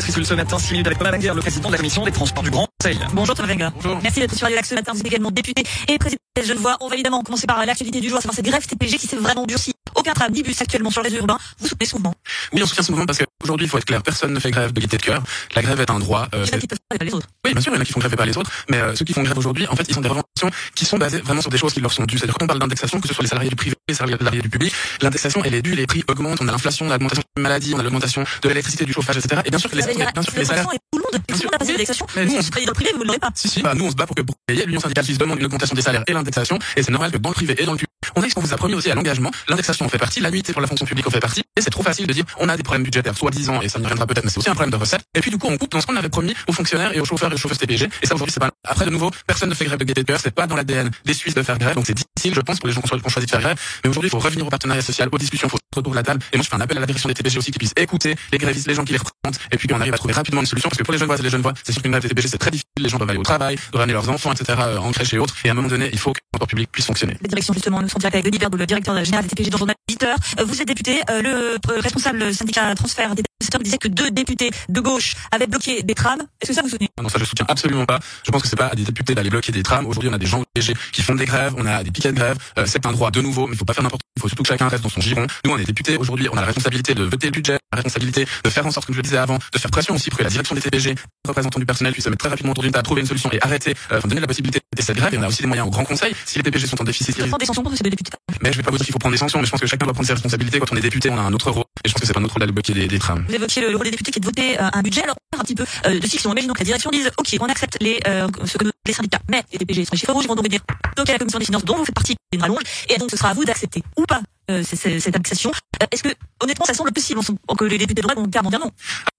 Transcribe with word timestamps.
Métriscule 0.00 0.24
ce 0.24 0.32
matin, 0.32 0.58
6 0.58 0.72
minutes 0.72 0.86
avec 0.86 0.98
Thomas 0.98 1.10
Wenger, 1.10 1.32
le 1.34 1.42
président 1.42 1.68
de 1.68 1.72
la 1.72 1.76
commission 1.76 2.02
des 2.06 2.10
transports 2.10 2.42
du 2.42 2.48
Grand 2.48 2.66
Conseil. 2.80 2.98
Bonjour 3.12 3.34
Thomas. 3.34 3.70
Bonjour. 3.82 4.00
Merci 4.02 4.20
d'être 4.20 4.34
sur 4.34 4.44
Radio 4.46 4.56
Lac 4.56 4.64
ce 4.64 4.74
matin. 4.74 4.92
Vous 4.94 5.00
êtes 5.00 5.06
également 5.06 5.30
député 5.30 5.62
et 5.88 5.98
président 5.98 6.22
de 6.38 6.42
Genevois. 6.42 6.78
On 6.80 6.88
va 6.88 6.94
évidemment 6.94 7.22
commencer 7.22 7.46
par 7.46 7.66
l'actualité 7.66 8.00
du 8.00 8.08
jour, 8.08 8.16
à 8.16 8.22
savoir 8.22 8.34
cette 8.34 8.46
grève 8.46 8.66
TPG 8.66 8.96
qui 8.96 9.06
s'est 9.06 9.16
vraiment 9.18 9.44
durcie. 9.44 9.74
Aucun 9.94 10.14
tram 10.14 10.32
ni 10.32 10.42
bus 10.42 10.58
actuellement 10.62 10.88
sur 10.90 11.02
les 11.02 11.10
réseau 11.10 11.20
urbain. 11.20 11.36
Vous 11.58 11.68
soutenez 11.68 11.86
ce 11.86 11.96
mouvement? 11.96 12.14
Oui, 12.54 12.62
on 12.62 12.66
soutient 12.66 12.82
ce 12.82 12.92
mouvement 12.92 13.04
parce 13.04 13.18
qu'aujourd'hui, 13.18 13.66
il 13.66 13.68
faut 13.68 13.76
être 13.76 13.84
clair, 13.84 14.02
personne 14.02 14.32
ne 14.32 14.40
fait 14.40 14.50
grève 14.50 14.72
de 14.72 14.80
gaieté 14.80 14.96
de 14.96 15.02
cœur. 15.02 15.22
La 15.54 15.60
grève 15.60 15.78
est 15.82 15.90
un 15.90 15.98
droit. 15.98 16.28
euh, 16.34 16.44
Il 16.46 16.50
y 16.50 16.54
en 16.54 16.56
a 16.56 16.60
qui 16.60 16.66
peuvent 16.66 16.78
pas, 16.88 16.94
et 16.96 16.98
pas 16.98 17.04
les 17.04 17.12
autres. 17.12 17.26
Bien 17.60 17.64
sûr, 17.64 17.72
il 17.72 17.76
y 17.76 17.78
en 17.78 17.82
a 17.82 17.84
qui 17.84 17.92
font 17.92 18.00
grève 18.00 18.12
et 18.12 18.16
pas 18.16 18.24
les 18.26 18.36
autres, 18.38 18.50
mais 18.70 18.78
euh, 18.78 18.94
ceux 18.94 19.04
qui 19.04 19.12
font 19.12 19.22
grève 19.22 19.36
aujourd'hui, 19.38 19.66
en 19.68 19.76
fait, 19.76 19.84
ils 19.88 19.96
ont 19.98 20.00
des 20.00 20.08
revendications 20.08 20.50
qui 20.74 20.84
sont 20.84 20.98
basées 20.98 21.18
vraiment 21.20 21.40
sur 21.42 21.50
des 21.50 21.58
choses 21.58 21.72
qui 21.74 21.80
leur 21.80 21.92
sont 21.92 22.04
dues. 22.04 22.16
C'est-à-dire 22.18 22.34
quand 22.38 22.44
on 22.44 22.48
parle 22.48 22.58
d'indexation, 22.60 23.00
que 23.00 23.08
ce 23.08 23.14
soit 23.14 23.22
les 23.22 23.28
salariés 23.28 23.50
du 23.50 23.56
privé, 23.56 23.76
les 23.88 23.94
salariés 23.94 24.40
du 24.42 24.48
public, 24.48 24.72
l'indexation, 25.02 25.42
elle 25.44 25.54
est 25.54 25.62
due, 25.62 25.74
les 25.74 25.86
prix 25.86 26.02
augmentent, 26.08 26.40
on 26.40 26.48
a 26.48 26.52
l'inflation, 26.52 26.86
on 26.86 26.90
a 26.90 26.94
l'augmentation 26.94 27.22
des 27.36 27.42
maladies, 27.42 27.72
on 27.74 27.78
a 27.78 27.82
l'augmentation 27.82 28.24
de 28.42 28.48
l'électricité, 28.48 28.84
du 28.84 28.92
chauffage, 28.92 29.16
etc. 29.18 29.42
Et 29.44 29.50
bien 29.50 29.58
sûr 29.58 29.70
que 29.70 29.76
les, 29.76 29.82
bien 29.82 30.22
sûr 30.22 30.32
que 30.34 30.38
les 30.40 30.44
salaires. 30.44 30.66
et 30.72 30.78
tout 30.92 30.98
le 30.98 31.02
monde. 31.02 31.22
Tout 31.28 31.34
le 31.38 31.44
monde 31.44 31.54
a 31.54 31.58
passé 31.58 31.72
l'indexation. 31.72 32.06
Mais 32.16 32.24
nous, 32.24 32.32
on 32.36 32.40
se- 32.40 32.46
êtes 32.46 32.50
président 32.52 32.72
privé, 32.72 32.90
vous 32.94 33.00
ne 33.02 33.06
l'aurez 33.06 33.18
pas. 33.18 33.30
Si, 33.34 33.48
si, 33.48 33.62
bah, 33.62 33.74
nous, 33.74 33.84
on 33.86 33.90
se 33.90 33.96
bat 33.96 34.06
pour 34.06 34.16
que 34.16 34.22
pour 34.22 34.34
payer. 34.46 34.64
L'Union 34.66 34.80
syndicale 34.80 35.04
suisse 35.04 35.18
demande 35.18 35.38
une 35.38 35.46
augmentation 35.46 35.74
des 35.74 35.82
salaires 35.82 36.04
et 36.06 36.12
l'indexation. 36.12 36.58
Et 36.76 36.82
c'est 36.82 36.90
normal 36.92 37.10
que 37.12 37.18
dans 37.18 37.30
le 37.30 37.34
privé 37.34 37.54
et 37.58 37.64
dans 37.64 37.72
le 37.72 37.78
public, 37.78 37.90
on 38.16 38.22
a 38.22 38.28
ce 38.28 38.34
qu'on 38.34 38.40
vous 38.40 38.52
a 38.52 38.56
promis 38.56 38.74
aussi 38.74 38.90
à 38.90 38.94
l'engagement. 38.94 39.30
L'indexation 39.48 39.86
en 39.86 39.88
fait 39.88 39.98
partie, 39.98 40.20
l'annuité 40.20 40.52
pour 40.52 40.60
la 40.60 40.68
fonction 40.68 40.86
publique 40.86 41.06
en 41.06 41.10
fait 41.10 41.20
partie. 41.20 41.42
Et 41.56 41.60
c'est 41.60 41.70
trop 41.70 41.82
facile 41.82 42.06
de 42.06 42.12
dire, 42.12 42.24
on 42.38 42.48
a 42.48 42.56
des 42.56 42.62
problèmes 42.62 42.84
budgétaires, 42.84 43.16
soit 43.16 43.30
10 43.30 43.50
ans, 43.50 43.60
et 43.60 43.68
ça 43.68 43.78
n'y 43.78 43.84
reviendra 43.84 44.06
peut-être, 44.06 44.24
mais 44.24 44.30
c'est 44.30 44.38
aussi 44.38 44.50
un 44.50 44.54
problème 44.54 44.70
de 44.70 44.76
recettes. 44.76 45.02
Et 45.14 45.20
puis, 45.20 45.30
du 45.30 45.38
coup, 45.38 45.48
on 45.48 45.56
coupe 45.58 45.70
dans 45.72 45.80
ce 45.80 45.86
qu'on 45.86 45.96
avait 45.96 46.08
promis 46.08 46.34
aux 46.46 46.52
fonctionnaires 46.52 46.94
et 46.94 47.00
aux 47.00 47.04
chauffeurs 47.04 47.30
et 47.30 47.34
aux 47.34 47.38
chauffeurs 47.38 47.58
TPG. 47.58 47.88
Et 48.02 48.06
ça, 48.06 48.14
aujourd'hui, 48.14 48.32
c'est 48.32 48.40
pas, 48.40 48.50
après, 48.64 48.84
de 48.84 48.90
nouveau, 48.90 49.10
personne 49.26 49.48
ne 49.48 49.54
fait 49.54 49.64
grève 49.64 49.78
de 49.78 49.84
gaieté 49.84 50.02
de 50.02 50.06
cœur. 50.06 50.20
C'est 50.20 50.34
pas 50.34 50.46
dans 50.46 50.56
l'ADN 50.56 50.90
des 51.04 51.14
Suisses 51.14 51.34
de 51.34 51.42
faire 51.42 51.58
grève. 51.58 51.74
Donc, 51.74 51.86
c'est 51.86 51.94
difficile, 51.94 52.34
je 52.34 52.40
pense, 52.40 52.58
pour 52.58 52.68
les 52.68 52.74
gens 52.74 52.80
qui 52.80 52.92
ont 52.92 53.08
choisi 53.08 53.26
de 53.26 53.30
faire 53.30 53.40
grève. 53.40 53.58
Mais 53.84 53.90
aujourd'hui, 53.90 54.08
il 54.08 54.10
faut 54.10 54.18
revenir 54.18 54.46
au 54.46 54.50
partenariat 54.50 54.82
social, 54.82 55.08
aux 55.10 55.18
discussions, 55.18 55.48
autour 55.78 55.92
de 55.92 55.96
la 55.96 56.02
table. 56.02 56.20
Et 56.32 56.36
moi, 56.36 56.42
je 56.42 56.48
fais 56.48 56.56
un 56.56 56.60
appel 56.60 56.76
à 56.76 56.80
la 56.80 56.86
direction 56.86 57.08
des 57.08 57.14
TPG 57.14 57.38
aussi 57.38 57.50
qui 57.52 57.58
puisse 57.58 57.72
écouter 57.76 58.16
les 58.32 58.38
grévistes, 58.38 58.66
les 58.66 58.74
gens 58.74 58.84
qui 58.84 58.92
les 58.92 58.98
représentent. 58.98 59.40
Et 59.52 59.56
puis, 59.56 59.68
qu'on 59.68 59.80
arrive 59.80 59.94
à 59.94 59.98
trouver 59.98 60.14
rapidement 60.14 60.40
une 60.40 60.46
solution. 60.46 60.68
Parce 60.68 60.78
que 60.78 60.82
pour 60.82 60.92
les 60.92 60.98
jeunes 60.98 61.06
voix 61.06 61.16
et 61.18 61.22
les 61.22 61.30
jeunes 61.30 61.42
voix, 61.42 61.54
c'est 61.62 61.72
sûr 61.72 61.82
qu'une 61.82 61.92
grève 61.92 62.02
des 62.02 62.08
TPG, 62.08 62.28
c'est 62.28 62.38
très 62.38 62.50
difficile. 62.50 62.68
Les 62.78 62.88
gens 62.88 62.98
doivent 62.98 63.10
aller 63.10 63.18
au 63.18 63.22
travail, 63.22 63.56
doivent 63.72 63.82
amener 63.82 63.92
leurs 63.92 64.08
enfants, 64.10 64.32
etc., 64.32 64.58
euh, 64.60 64.78
en 64.78 64.90
crèche 64.90 65.14
et 65.14 65.18
autres. 65.18 65.34
Et 65.44 65.48
à 65.48 65.52
un 65.52 65.54
moment 65.54 65.68
donné, 65.68 65.88
il 65.92 65.98
faut 65.98 66.12
que 66.12 66.18
le 66.18 66.38
transport 66.38 66.48
public 66.48 66.70
puisse 66.72 66.86
fonctionner. 66.86 67.16
La 67.22 67.28
direction, 67.28 67.54
justement, 67.54 67.80
nous 67.82 67.88
sommes 67.88 68.00
direct 68.00 68.16
avec 68.16 68.24
Denis 68.24 68.38
Berdou, 68.38 68.58
le 68.58 68.66
directeur 68.66 69.04
général 69.04 69.24
des 69.24 69.30
TPG 69.30 69.50
dans 69.50 69.56
le 69.56 69.60
journal 69.60 69.76
Visiteur. 69.88 70.16
Euh, 70.38 70.44
Vous 70.44 70.60
êtes 70.60 70.68
député, 70.68 71.00
euh, 71.10 71.22
le 71.22 71.30
euh, 71.30 71.80
responsable 71.80 72.34
syndicat 72.34 72.74
transfert 72.74 73.14
des 73.14 73.22
disait 73.62 73.78
que 73.78 73.88
deux 73.88 74.10
députés 74.10 74.50
de 74.68 74.80
gauche 74.80 75.14
avaient 75.30 75.46
bloqué 75.46 75.82
des 75.82 75.94
trams. 75.94 76.20
Est-ce 76.40 76.50
que 76.50 76.54
ça 76.54 76.62
vous 76.62 76.68
soutenez 76.68 76.88
Non, 77.00 77.08
ça 77.08 77.18
je 77.18 77.24
soutiens 77.24 77.46
absolument 77.48 77.86
pas. 77.86 77.98
Je 78.24 78.30
pense 78.30 78.42
que 78.42 78.48
c'est 78.48 78.56
pas 78.56 78.68
à 78.68 78.74
des 78.74 78.84
députés 78.84 79.14
d'aller 79.14 79.30
bloquer 79.30 79.52
des 79.52 79.62
trams. 79.62 79.86
Aujourd'hui, 79.86 80.10
on 80.10 80.14
a 80.14 80.18
des 80.18 80.26
gens 80.26 80.42
engagés 80.54 80.74
qui 80.92 81.02
font 81.02 81.14
des 81.14 81.24
grèves, 81.24 81.54
on 81.56 81.66
a 81.66 81.82
des 81.82 81.90
piquets 81.90 82.12
de 82.12 82.16
grève. 82.16 82.36
Euh, 82.58 82.64
c'est 82.66 82.84
un 82.86 82.92
droit 82.92 83.10
de 83.10 83.20
nouveau, 83.20 83.46
mais 83.46 83.54
il 83.54 83.58
faut 83.58 83.64
pas 83.64 83.74
faire 83.74 83.84
n'importe 83.84 84.02
quoi. 84.02 84.10
Il 84.16 84.22
faut 84.22 84.28
surtout 84.28 84.42
que 84.42 84.48
chacun 84.48 84.68
reste 84.68 84.82
dans 84.82 84.88
son 84.88 85.00
giron. 85.00 85.26
Nous, 85.44 85.52
on 85.52 85.58
est 85.58 85.64
députés. 85.64 85.96
Aujourd'hui, 85.96 86.28
on 86.32 86.36
a 86.36 86.40
la 86.40 86.46
responsabilité 86.46 86.94
de 86.94 87.04
voter 87.04 87.26
le 87.28 87.32
budget, 87.32 87.58
responsabilité 87.76 88.26
de 88.44 88.50
faire 88.50 88.66
en 88.66 88.70
sorte, 88.70 88.86
comme 88.86 88.94
je 88.94 88.98
le 89.00 89.04
disais 89.04 89.16
avant, 89.18 89.38
de 89.52 89.58
faire 89.58 89.70
pression 89.70 89.94
aussi 89.94 90.10
pour 90.10 90.18
que 90.18 90.24
la 90.24 90.30
direction 90.30 90.54
des 90.54 90.60
TPG, 90.60 90.94
représentants 91.26 91.58
du 91.60 91.66
personnel, 91.66 91.92
puisse 91.92 92.04
se 92.04 92.10
mettre 92.10 92.20
très 92.20 92.28
rapidement 92.28 92.52
autour 92.52 92.62
d'une 92.64 92.72
table, 92.72 92.84
trouver 92.84 93.00
une 93.02 93.06
solution 93.06 93.30
et 93.32 93.38
arrêter, 93.42 93.74
euh, 93.92 93.98
enfin, 93.98 94.08
donner 94.08 94.20
la 94.20 94.26
possibilité 94.26 94.60
de 94.76 94.82
cette 94.82 94.96
grève. 94.96 95.12
Et 95.14 95.18
on 95.18 95.22
a 95.22 95.28
aussi 95.28 95.42
des 95.42 95.48
moyens 95.48 95.66
au 95.68 95.70
Grand 95.70 95.84
Conseil. 95.84 96.14
Si 96.24 96.38
les 96.38 96.44
TPG 96.44 96.66
sont 96.66 96.80
en 96.80 96.84
déficit, 96.84 97.16
Je 97.18 97.24
prends 97.26 97.38
des 97.38 97.46
sanctions 97.46 97.64
ces 97.74 97.82
deux 97.84 97.90
députés? 97.90 98.10
mais 98.42 98.52
je 98.52 98.56
vais 98.56 98.62
pas 98.62 98.70
vous 98.70 98.76
dire 98.78 98.86
qu'il 98.86 98.92
faut 98.92 98.98
prendre 98.98 99.12
des 99.14 99.18
sanctions, 99.18 99.38
mais 99.38 99.46
je 99.46 99.50
pense 99.50 99.60
que 99.60 99.66
chacun 99.66 99.84
doit 99.84 99.92
prendre 99.92 100.06
ses 100.06 100.14
responsabilités. 100.14 100.58
Quand 100.58 100.72
on 100.72 100.76
est 100.76 100.80
député, 100.80 101.10
on 101.10 101.18
a 101.18 101.22
un 101.22 101.32
autre 101.32 101.50
rôle. 101.50 101.64
Et 101.84 101.88
je 101.88 101.92
pense 101.92 102.00
que 102.00 102.06
c'est 102.06 102.12
pas 102.12 102.20
notre 102.20 102.34
rôle 102.34 102.40
d'aller 102.40 102.52
bloquer 102.52 102.72
des, 102.72 102.88
des 102.88 102.98
trams. 102.98 103.24
Vous 103.28 103.34
évoquiez 103.34 103.62
le, 103.62 103.70
le 103.70 103.76
rôle 103.76 103.84
des 103.84 103.90
députés 103.92 104.10
qui 104.10 104.18
est 104.18 104.20
de 104.20 104.26
voter 104.26 104.60
euh, 104.60 104.68
un 104.72 104.82
budget. 104.82 105.02
Alors, 105.02 105.16
un 105.38 105.42
petit 105.42 105.54
peu 105.54 105.64
euh, 105.86 105.98
de 105.98 106.06
fiction. 106.06 106.32
Imaginons 106.32 106.54
que 106.54 106.60
la 106.60 106.64
direction 106.64 106.90
dise, 106.90 107.10
OK, 107.18 107.36
on 107.40 107.46
accepte 107.46 107.78
les, 107.80 108.00
euh, 108.06 108.28
ce 108.44 108.58
que 108.58 108.64
nous, 108.64 108.70
les 108.86 108.92
syndicats, 108.92 109.20
mais 109.30 109.42
les 109.52 109.58
DPG 109.58 109.84
sont 109.84 109.90
les 109.92 109.98
chiffres 109.98 110.12
rouges, 110.12 110.24
ils 110.24 110.28
vont 110.28 110.34
donc 110.34 110.46
venir 110.46 110.60
à 110.96 111.12
la 111.12 111.18
commission 111.18 111.38
des 111.38 111.44
finances 111.46 111.64
dont 111.64 111.76
vous 111.76 111.84
faites 111.84 111.94
partie, 111.94 112.14
une 112.32 112.42
rallonge, 112.42 112.62
et 112.88 112.98
donc 112.98 113.10
ce 113.10 113.16
sera 113.16 113.30
à 113.30 113.34
vous 113.34 113.44
d'accepter 113.44 113.82
ou 113.96 114.04
pas 114.04 114.20
cette 114.62 115.16
indexation. 115.16 115.50
Euh, 115.82 115.86
Est-ce 115.90 116.02
que, 116.02 116.08
honnêtement, 116.42 116.64
ça 116.64 116.74
semble 116.74 116.92
possible 116.92 117.20
que 117.58 117.64
les 117.64 117.78
députés 117.78 118.00
de 118.00 118.02
droite 118.02 118.18
vont 118.18 118.28
clairement 118.28 118.50
dire 118.50 118.60
non? 118.60 118.70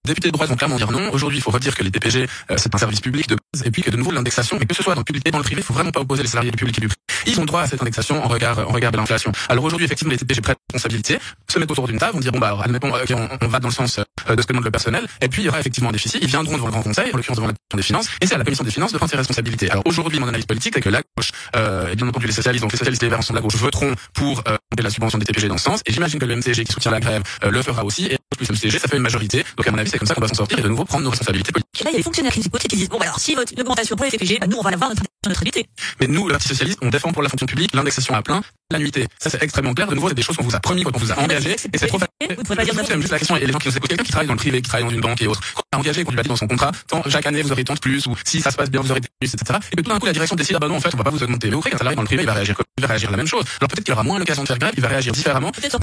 Députés 0.05 0.29
de 0.29 0.33
droite 0.33 0.49
vont 0.49 0.55
clairement 0.55 0.77
dire 0.77 0.91
non. 0.91 1.11
Aujourd'hui, 1.11 1.39
il 1.39 1.41
faut 1.41 1.51
redire 1.51 1.75
que 1.75 1.83
les 1.83 1.91
TPG, 1.91 2.27
euh, 2.49 2.55
c'est 2.57 2.73
un 2.73 2.77
service 2.77 3.01
public 3.01 3.27
de 3.27 3.35
base, 3.35 3.65
et 3.65 3.71
puis 3.71 3.81
que 3.81 3.91
de 3.91 3.97
nouveau 3.97 4.11
l'indexation, 4.11 4.57
mais 4.59 4.65
que 4.65 4.75
ce 4.75 4.83
soit 4.83 4.95
dans 4.95 5.01
le 5.01 5.05
public 5.05 5.27
et 5.27 5.31
dans 5.31 5.37
le 5.37 5.43
privé, 5.43 5.61
il 5.61 5.63
faut 5.63 5.73
vraiment 5.73 5.91
pas 5.91 6.01
opposer 6.01 6.23
les 6.23 6.29
salariés 6.29 6.51
du 6.51 6.57
public 6.57 6.77
et 6.77 6.81
du 6.81 6.87
privé. 6.87 7.00
Ils 7.25 7.39
ont 7.39 7.45
droit 7.45 7.61
à 7.61 7.67
cette 7.67 7.81
indexation 7.81 8.23
en 8.23 8.27
regard, 8.27 8.59
en 8.59 8.71
regard 8.71 8.91
de 8.91 8.97
l'inflation. 8.97 9.31
Alors 9.49 9.63
aujourd'hui, 9.63 9.85
effectivement, 9.85 10.11
les 10.11 10.17
TPG 10.17 10.41
prennent 10.41 10.55
responsabilité, 10.73 11.19
se 11.49 11.59
mettent 11.59 11.71
autour 11.71 11.87
d'une 11.87 11.99
table, 11.99 12.13
vont 12.13 12.19
dire 12.19 12.31
bon 12.31 12.39
bah 12.39 12.47
alors, 12.47 12.63
admettons, 12.63 12.95
euh, 12.95 13.03
ok, 13.03 13.13
on, 13.15 13.45
on 13.45 13.47
va 13.47 13.59
dans 13.59 13.67
le 13.67 13.73
sens 13.73 13.99
euh, 13.99 14.35
de 14.35 14.41
ce 14.41 14.47
que 14.47 14.53
demande 14.53 14.65
le 14.65 14.71
personnel, 14.71 15.05
et 15.21 15.27
puis 15.27 15.41
il 15.41 15.45
y 15.45 15.49
aura 15.49 15.59
effectivement 15.59 15.89
un 15.89 15.93
déficit. 15.93 16.19
Ils 16.21 16.27
viendront 16.27 16.55
devant 16.55 16.67
le 16.67 16.71
Grand 16.71 16.83
Conseil, 16.83 17.11
en 17.13 17.17
l'occurrence 17.17 17.37
devant 17.37 17.47
la 17.47 17.53
commission 17.53 17.77
des 17.77 17.83
finances, 17.83 18.07
et 18.21 18.27
c'est 18.27 18.35
à 18.35 18.37
la 18.37 18.43
commission 18.43 18.63
des 18.63 18.71
finances 18.71 18.91
de 18.91 18.97
prendre 18.97 19.11
ses 19.11 19.17
responsabilités. 19.17 19.69
Alors 19.69 19.83
aujourd'hui, 19.85 20.19
mon 20.19 20.27
analyse 20.27 20.45
politique, 20.45 20.73
c'est 20.75 20.81
que 20.81 20.89
la 20.89 21.01
gauche, 21.17 21.31
euh, 21.55 21.91
et 21.91 21.95
bien 21.95 22.07
entendu 22.07 22.27
les 22.27 22.33
socialistes, 22.33 22.63
donc 22.63 22.71
les 22.71 22.77
socialistes 22.77 23.03
et 23.03 23.05
les 23.05 23.09
verts 23.09 23.19
ensemble, 23.19 23.39
la 23.39 23.43
gauche 23.43 23.55
voteront 23.55 23.93
pour 24.13 24.43
euh, 24.47 24.57
la 24.81 24.89
subvention 24.89 25.17
des 25.17 25.25
TPG 25.25 25.47
dans 25.47 25.57
ce 25.57 25.65
sens, 25.65 25.81
et 25.85 25.93
j'imagine 25.93 26.19
que 26.19 26.25
le 26.25 26.35
MCG 26.35 26.63
qui 26.63 26.71
soutient 26.71 26.91
la 26.91 26.99
grève 26.99 27.23
euh, 27.43 27.51
le 27.51 27.61
fera 27.61 27.83
aussi, 27.83 28.05
et 28.05 28.17
plus 28.37 28.47
le 28.47 28.55
MCG, 28.55 28.79
ça 28.79 28.87
fait 28.87 28.97
une 28.97 29.03
majorité. 29.03 29.43
Donc 29.57 29.67
à 29.67 29.71
mon 29.71 29.77
avis, 29.77 29.89
c'est 29.89 29.97
comme 29.97 30.07
ça 30.07 30.13
qu'on 30.13 30.21
doit 30.21 30.29
s'en 30.29 30.35
sortir 30.35 30.59
et 30.59 30.61
de 30.61 30.69
nouveau 30.69 30.85
prendre 30.85 31.03
nos 31.03 31.09
responsabilités 31.09 31.51
politiques. 31.51 31.83
Là, 31.83 31.89
il 31.89 31.93
y 31.93 31.95
a 31.95 31.97
les 31.97 32.03
fonctionnaires 32.03 32.33
qui 32.33 32.75
disent, 32.75 32.89
bon, 32.89 32.99
alors, 32.99 33.19
si 33.19 33.35
augmentation 33.59 33.95
pour 33.95 34.05
les 34.05 34.11
TPG, 34.11 34.39
bah, 34.39 34.47
nous, 34.47 34.57
on 34.57 34.61
va 34.61 34.71
l'avoir 34.71 34.91
neutralité. 35.29 35.67
Mais 35.99 36.07
nous, 36.07 36.27
le 36.27 36.31
Parti 36.33 36.47
Socialiste, 36.47 36.79
on 36.81 36.89
défend 36.89 37.11
pour 37.11 37.21
la 37.21 37.29
fonction 37.29 37.45
publique 37.45 37.75
l'indexation 37.75 38.15
à 38.15 38.23
plein, 38.23 38.41
l'annuité. 38.71 39.07
Ça, 39.19 39.29
c'est 39.29 39.43
extrêmement 39.43 39.73
clair. 39.75 39.87
De 39.87 39.93
nouveau, 39.93 40.09
c'est 40.09 40.15
des 40.15 40.23
choses 40.23 40.35
qu'on 40.35 40.43
vous 40.43 40.55
a 40.55 40.59
promis 40.59 40.83
quand 40.83 40.95
on 40.95 40.99
vous 40.99 41.11
a 41.11 41.19
engagé. 41.19 41.51
Et 41.51 41.77
c'est 41.77 41.87
trop 41.87 41.99
facile. 41.99 42.11
Vous 42.21 42.29
ne 42.29 42.35
pouvez 42.43 42.55
pas 42.55 42.65
dire 42.65 42.73
juste 42.73 43.11
la 43.11 43.19
question, 43.19 43.35
et 43.35 43.45
les 43.45 43.51
gens 43.51 43.59
qui 43.59 43.67
nous 43.67 43.77
écoutent, 43.77 43.89
quelqu'un 43.89 44.03
qui 44.03 44.11
travaille 44.11 44.27
dans 44.27 44.33
le 44.33 44.39
privé, 44.39 44.61
qui 44.61 44.69
travaille 44.69 44.85
dans 44.85 44.93
une 44.93 45.01
banque 45.01 45.21
et 45.21 45.27
autres, 45.27 45.41
quand 45.53 45.61
on 45.73 45.77
a 45.77 45.79
engagé, 45.79 46.03
qu'on 46.03 46.11
lui 46.11 46.19
a 46.19 46.23
dit 46.23 46.29
dans 46.29 46.35
son 46.35 46.47
contrat, 46.47 46.71
tant, 46.87 47.03
chaque 47.07 47.25
année, 47.27 47.43
vous 47.43 47.51
aurez 47.51 47.63
tant 47.63 47.75
de 47.75 47.79
plus, 47.79 48.07
ou 48.07 48.15
si 48.25 48.41
ça 48.41 48.49
se 48.49 48.57
passe 48.57 48.71
bien, 48.71 48.81
vous 48.81 48.89
aurez 48.89 49.01
plus, 49.01 49.33
etc. 49.33 49.59
Et 49.71 49.75
puis 49.75 49.83
tout 49.83 49.91
d'un 49.91 49.99
coup, 49.99 50.07
la 50.07 50.13
direction 50.13 50.35
décide, 50.35 50.55
ah 50.55 50.59
bah 50.59 50.67
non, 50.67 50.77
en 50.77 50.79
fait, 50.79 50.93
on 50.93 50.97
va 50.97 51.03
pas 51.03 51.11
vous 51.11 51.21
augmenter. 51.21 51.49
Mais 51.49 51.55
au 51.55 51.59
un 51.59 51.77
salarié 51.77 51.95
dans 51.95 52.01
le 52.01 52.07
privé, 52.07 52.23
il 52.23 52.25
va 52.25 52.33
réagir 52.33 52.55
comme, 52.55 52.65
il 52.77 52.81
va 52.81 52.87
réagir 52.87 53.11
la 53.11 53.17
même 53.17 53.27
chose. 53.27 53.43
Alors 53.59 53.69
peut-être 53.69 53.83
qu'il 53.83 53.93
aura 53.93 54.03
moins 54.03 54.17
l'occasion 54.17 54.41
de 54.41 54.47
faire 54.47 54.57
grève, 54.57 54.73
il 54.75 54.81
va 54.81 54.87
réagir 54.87 55.13
différemment. 55.13 55.51
Peut-être 55.51 55.75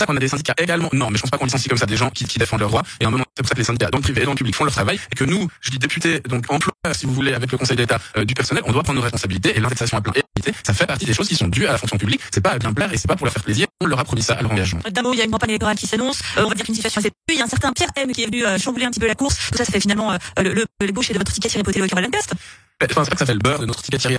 ça 0.00 0.06
qu'on 0.06 0.16
a 0.16 0.20
des 0.20 0.28
syndicats 0.28 0.54
également. 0.58 0.88
Non, 0.92 1.10
mais 1.10 1.16
je 1.16 1.22
pense 1.22 1.30
pas 1.30 1.38
qu'on 1.38 1.44
licencie 1.44 1.68
comme 1.68 1.78
ça 1.78 1.86
des 1.86 1.96
gens 1.96 2.10
qui, 2.10 2.24
qui 2.24 2.38
défendent 2.38 2.60
leurs 2.60 2.70
droits. 2.70 2.82
Et 3.00 3.04
à 3.04 3.08
un 3.08 3.10
moment, 3.10 3.24
c'est 3.36 3.42
pour 3.42 3.48
ça 3.48 3.54
que 3.54 3.60
les 3.60 3.64
syndicats 3.64 3.90
dans 3.90 3.98
le 3.98 4.02
privé 4.02 4.22
et 4.22 4.24
dans 4.24 4.32
le 4.32 4.36
public 4.36 4.54
font 4.54 4.64
leur 4.64 4.74
travail. 4.74 4.98
Et 5.12 5.14
que 5.14 5.24
nous, 5.24 5.48
je 5.60 5.70
dis 5.70 5.78
députés, 5.78 6.20
donc 6.20 6.44
employeurs, 6.50 6.94
si 6.94 7.06
vous 7.06 7.14
voulez, 7.14 7.34
avec 7.34 7.52
le 7.52 7.58
Conseil 7.58 7.76
d'État 7.76 7.98
euh, 8.16 8.24
du 8.24 8.34
personnel, 8.34 8.62
on 8.66 8.72
doit 8.72 8.82
prendre 8.82 8.98
nos 8.98 9.02
responsabilités. 9.02 9.56
Et 9.56 9.60
l'indexation 9.60 9.96
à 9.98 10.00
plein 10.00 10.12
et 10.16 10.22
l'unité, 10.36 10.58
ça 10.64 10.74
fait 10.74 10.86
partie 10.86 11.06
des 11.06 11.14
choses 11.14 11.28
qui 11.28 11.36
sont 11.36 11.48
dues 11.48 11.66
à 11.66 11.72
la 11.72 11.78
fonction 11.78 11.98
publique. 11.98 12.20
C'est 12.32 12.40
pas 12.40 12.50
à 12.50 12.58
bien 12.58 12.72
plaire 12.72 12.92
et 12.92 12.96
c'est 12.96 13.08
pas 13.08 13.16
pour 13.16 13.26
leur 13.26 13.32
faire 13.32 13.44
plaisir. 13.44 13.66
On 13.80 13.86
leur 13.86 13.98
a 13.98 14.04
promis 14.04 14.22
ça 14.22 14.34
à 14.34 14.42
leur 14.42 14.50
engagement. 14.50 14.80
D'un 14.90 15.02
mot, 15.02 15.12
il 15.12 15.18
y 15.18 15.22
a 15.22 15.24
une 15.24 15.30
campagne 15.30 15.50
électorale 15.50 15.76
qui 15.76 15.86
s'annonce. 15.86 16.20
Euh, 16.36 16.44
on 16.44 16.48
va 16.48 16.54
dire 16.54 16.64
qu'une 16.64 16.74
situation 16.74 17.00
assez 17.00 17.10
Il 17.30 17.38
y 17.38 17.40
a 17.40 17.44
un 17.44 17.48
certain 17.48 17.72
Pierre 17.72 17.90
M 17.96 18.12
qui 18.12 18.22
est 18.22 18.26
venu 18.26 18.44
euh, 18.44 18.58
chambouler 18.58 18.86
un 18.86 18.90
petit 18.90 19.00
peu 19.00 19.06
la 19.06 19.14
course. 19.14 19.36
Tout 19.50 19.58
ça, 19.58 19.64
ça 19.64 19.72
fait 19.72 19.80
finalement 19.80 20.12
euh, 20.12 20.16
le, 20.38 20.52
le, 20.54 20.64
le 20.80 20.92
boucher 20.92 21.12
de 21.12 21.18
votre 21.18 21.32
ticket 21.32 21.48
tiré 21.48 21.62
poté 21.62 21.80
au 21.82 21.86
Caroline 21.86 22.10
Cast. 22.10 22.32
Enfin, 22.82 23.04
c'est 23.04 23.10
pas 23.10 23.14
que 23.14 23.18
ça 23.18 23.26
fait 23.26 23.34
le 23.34 23.40
beurre 23.40 23.58
de 23.58 23.66
notre 23.66 23.82
ticket 23.82 23.98
Thierry 23.98 24.16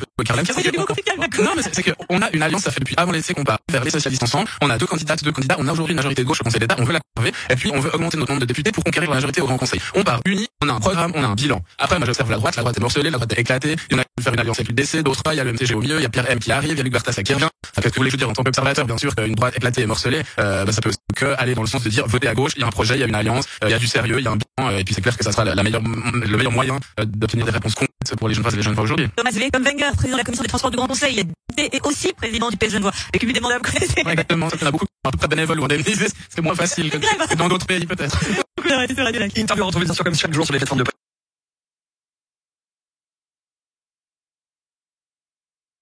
D'accord. 1.18 1.46
Non, 1.46 1.52
mais 1.56 1.62
c'est 1.64 1.74
c'est 1.74 1.84
qu'on 1.84 2.22
a 2.22 2.30
une 2.32 2.42
alliance, 2.44 2.64
ça 2.64 2.72
fait 2.72 2.80
depuis 2.80 2.96
avant 2.98 3.12
l'essai 3.12 3.34
qu'on 3.34 3.44
part 3.44 3.60
vers 3.72 3.84
les 3.84 3.90
socialistes 3.92 4.24
ensemble. 4.24 4.50
On 4.62 4.70
a 4.70 4.78
deux 4.78 4.86
candidates, 4.88 5.24
deux 5.24 5.32
candidats. 5.32 5.56
On 5.60 5.68
a 5.68 5.72
aujourd'hui 5.72 5.94
une 5.94 5.98
majorité 5.98 6.22
de 6.24 6.28
gauche 6.28 6.42
au 6.42 6.44
Conseil 6.44 6.60
d'État. 6.60 6.76
On 6.80 6.84
veut 6.84 6.94
la 6.94 7.00
conserver. 7.16 7.36
Et 7.50 7.56
puis, 7.56 7.72
on 7.74 7.80
veut 7.80 7.94
augmenter 7.94 8.18
notre 8.18 8.32
nombre 8.32 8.42
de 8.42 8.46
députés 8.46 8.72
pour 8.72 8.84
conquérir 8.84 9.10
la 9.10 9.16
majorité 9.16 9.42
au 9.42 9.46
Grand 9.46 9.58
Conseil. 9.58 9.80
On 9.96 10.04
part 10.04 10.20
unis. 10.26 10.48
On 10.64 10.70
a 10.70 10.74
un 10.74 10.80
programme, 10.80 11.12
on 11.16 11.24
a 11.24 11.28
un 11.28 11.36
bilan. 11.36 11.62
Après, 11.80 11.98
moi, 11.98 12.06
j'observe 12.06 12.30
la 12.30 12.38
droite. 12.38 12.56
La 12.56 12.62
droite 12.64 12.78
est 12.78 12.82
morcelée, 12.82 13.10
la 13.10 13.18
droite 13.18 13.32
est 13.34 13.40
éclatée. 13.40 13.76
Il 13.90 13.94
y 13.94 13.96
en 13.98 14.02
a 14.02 14.04
qui 14.04 14.10
veulent 14.18 14.24
faire 14.24 14.34
une 14.34 14.40
alliance 14.40 14.60
avec 14.60 14.70
l'UDC, 14.70 15.04
d'autres 15.04 15.24
pas. 15.24 15.34
Il 15.34 15.38
y 15.38 15.40
a 15.40 15.44
le 15.44 15.54
MCG 15.54 15.74
au 15.76 15.82
milieu. 15.82 15.98
Il 15.98 16.04
y 16.04 16.06
a 16.06 16.10
Pierre 16.10 16.30
M 16.30 16.40
qui 16.40 16.52
arrive. 16.52 16.72
Il 16.72 16.78
y 16.78 16.82
a 16.82 16.84
Luc 16.84 16.94
Bertas 16.94 17.14
qui 17.14 17.34
revient. 17.34 17.46
Enfin, 17.46 17.82
qu'est-ce 17.82 17.88
que 17.90 17.90
vous 17.96 18.00
voulez 18.02 18.10
que 18.10 18.18
je 18.18 18.18
dise 18.18 18.28
en 18.28 18.34
tant 18.34 18.44
qu'observateur? 18.44 18.86
Bien 18.86 18.98
sûr, 18.98 19.16
qu'une 19.16 19.36
droite 19.36 19.56
éclatée 19.56 19.82
et 19.82 19.86
morcelée, 19.86 20.22
euh, 20.40 20.66
bah, 20.66 20.72
ça 20.72 20.82
peut 20.82 20.92
que 21.16 21.34
aller 21.38 21.56
dans 21.56 21.62
le 21.62 21.68
sens 21.68 21.84
de 21.84 21.90
dire 21.90 22.08
voter 22.08 22.28
à 22.28 22.34
gauche. 22.36 22.52
Il 22.56 22.62
y 22.62 22.64
a 22.64 22.68
un 22.68 22.72
projet, 22.72 22.96
il 22.96 23.00
y 23.00 23.04
a 23.04 23.08
une 23.08 23.16
alliance, 23.16 23.46
euh, 23.64 23.68
il 23.68 23.72
y 23.72 23.74
a 23.74 23.80
du 23.80 23.88
sérieux, 23.88 24.18
il 24.20 24.26
y 24.26 24.28
a 24.28 24.32
un 24.32 24.36
bilan. 24.38 24.72
euh, 24.72 24.78
et 24.78 24.84
puis, 24.84 24.94
c'est 24.94 25.02
clair 25.02 25.18
que 25.18 25.24
ça 25.24 25.32
sera 25.32 25.46
la, 25.46 25.56
la 25.56 25.64
meilleure, 25.64 25.82
le 25.82 26.38
meilleur 26.38 26.52
moyen 26.52 26.80
euh, 27.00 27.06
d'obtenir 27.06 27.46
des 27.46 27.52
réponses 27.52 27.76
pour 28.18 28.28
les 28.28 28.36
jeunes 28.36 28.46
et 28.46 28.56
les 28.56 28.62
jeunes 28.62 28.76
femmes 28.76 28.84
aujourd'hui. 28.84 29.08
Thomas 29.16 29.32
V, 29.32 29.50
comme 29.52 29.64
Wenger, 29.64 29.92
président 29.96 30.14
de 30.14 30.18
la 30.18 30.24
commission 30.24 30.44
des 30.44 30.50
transports 30.50 30.72
du 30.72 30.78
Grand 30.78 30.88
Conseil, 30.88 31.24
et 31.58 31.80
aussi 31.84 32.14
président 32.14 32.50
du 32.50 32.58
PS 32.58 32.72
Genevois. 32.72 32.92
Le 33.14 33.20
cumul 33.20 33.34
des 33.34 33.40
mandats, 33.40 33.58
vous 33.58 33.72
connaissez. 33.72 34.04
Ouais, 34.04 34.12
exactement. 34.12 34.50
Ça, 34.50 34.56
il 34.58 34.62
y 34.62 34.66
en 34.66 34.68
a 34.68 34.72
beaucoup 34.72 34.86
à 35.06 35.12
peu 35.12 35.18
près 35.18 35.28
bénévoles 35.28 35.60
ou 35.60 35.66
indemnisés. 35.66 36.08
C'est 36.30 36.42
moins 36.42 36.56
facile 36.56 36.90
que, 36.90 36.98
que 36.98 37.36
dans 37.36 37.50
d'autres 37.50 37.66
pays, 37.66 37.86
peut-être. 37.86 38.20
Interview 39.38 39.66
retrouvée 39.66 39.86
bien 39.86 39.94
sûr 39.94 40.04
comme 40.04 40.16
chaque 40.16 40.34
jour 40.34 40.46
sur 40.46 40.54
les 40.54 40.60
plateformes 40.60 40.84
de 40.84 40.86